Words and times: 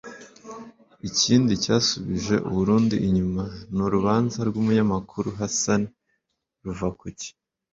Ikindi 1.09 1.53
cyasubije 1.63 2.35
u 2.49 2.51
Burundi 2.57 2.95
inyuma 3.07 3.43
ni 3.75 3.81
urubanza 3.85 4.39
rw’umunyamakuru 4.47 5.27
Hassan 5.39 5.81
Ruvakuki 6.65 7.29